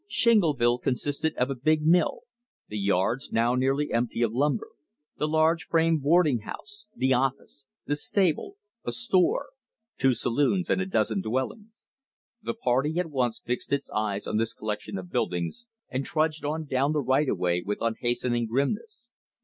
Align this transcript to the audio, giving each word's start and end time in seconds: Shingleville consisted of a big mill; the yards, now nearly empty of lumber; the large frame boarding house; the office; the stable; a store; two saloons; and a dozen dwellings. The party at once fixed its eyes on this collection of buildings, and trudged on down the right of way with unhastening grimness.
Shingleville 0.07 0.79
consisted 0.79 1.35
of 1.35 1.51
a 1.51 1.55
big 1.55 1.83
mill; 1.85 2.21
the 2.67 2.79
yards, 2.79 3.31
now 3.31 3.53
nearly 3.53 3.93
empty 3.93 4.23
of 4.23 4.33
lumber; 4.33 4.69
the 5.19 5.27
large 5.27 5.65
frame 5.65 5.99
boarding 5.99 6.39
house; 6.39 6.87
the 6.95 7.13
office; 7.13 7.65
the 7.85 7.95
stable; 7.95 8.57
a 8.83 8.91
store; 8.91 9.49
two 9.99 10.15
saloons; 10.15 10.71
and 10.71 10.81
a 10.81 10.87
dozen 10.87 11.21
dwellings. 11.21 11.85
The 12.41 12.55
party 12.55 12.97
at 12.97 13.11
once 13.11 13.39
fixed 13.45 13.71
its 13.71 13.91
eyes 13.91 14.25
on 14.25 14.37
this 14.37 14.53
collection 14.53 14.97
of 14.97 15.11
buildings, 15.11 15.67
and 15.87 16.03
trudged 16.03 16.43
on 16.43 16.65
down 16.65 16.93
the 16.93 16.99
right 17.01 17.29
of 17.29 17.37
way 17.37 17.61
with 17.63 17.77
unhastening 17.79 18.47
grimness. 18.47 19.07